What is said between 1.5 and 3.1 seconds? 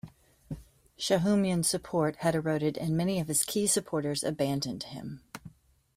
support had eroded and